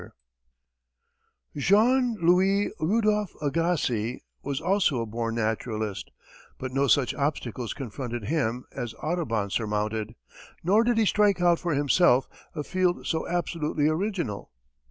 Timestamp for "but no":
6.57-6.87